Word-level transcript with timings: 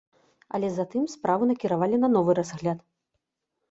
Але 0.57 0.67
затым 0.77 1.03
справу 1.15 1.51
накіравалі 1.53 2.03
на 2.03 2.13
новы 2.19 2.31
разгляд. 2.43 2.79